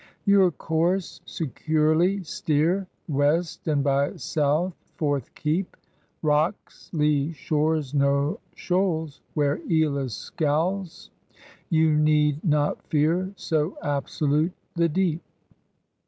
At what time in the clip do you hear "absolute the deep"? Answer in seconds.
13.83-15.21